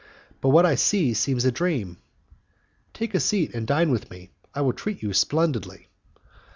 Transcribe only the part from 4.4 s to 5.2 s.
I will treat you